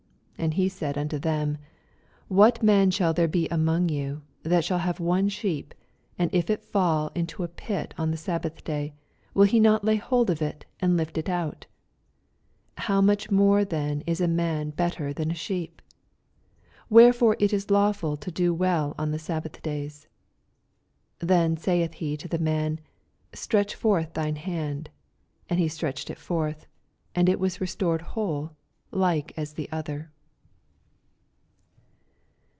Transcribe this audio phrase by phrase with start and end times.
[0.41, 1.59] 11 And he said unto them,
[2.27, 5.75] What man shall there be among you, that shall have one sheep,
[6.17, 8.95] and if it fall into a pit on the sabbath day,
[9.35, 11.67] will he not lay hold on it, and lift U out?
[12.77, 13.27] 12 How much
[13.69, 15.95] then is a man better than a sheep t
[16.89, 20.07] Wherefore it is lawftil to do well on the sabbath davs.
[21.19, 22.79] 18 Then saith he to the man,
[23.31, 24.89] Stretch forth thine band.
[25.51, 26.65] And he stretched U forth;
[27.13, 28.53] and it was restored whole,
[28.91, 30.09] like as the other.